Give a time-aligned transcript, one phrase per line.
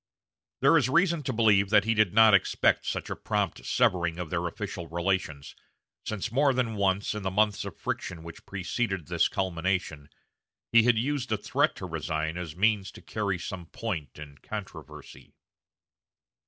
[0.61, 4.31] There is reason to believe that he did not expect such a prompt severing of
[4.31, 5.55] their official relations,
[6.07, 10.09] since more than once, in the months of friction which preceded this culmination,
[10.71, 15.35] he had used a threat to resign as means to carry some point in controversy.